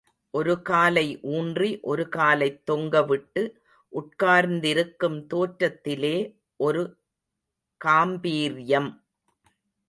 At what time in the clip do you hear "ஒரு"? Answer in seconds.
0.29-0.61, 1.79-2.09, 6.57-6.97